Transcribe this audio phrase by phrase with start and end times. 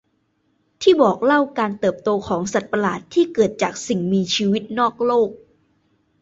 [0.81, 5.29] ที่บอกเล่าการเติบโตของสัตว์ประหลาดที่เกิดจากสิ่งมีชีวิตนอกโลก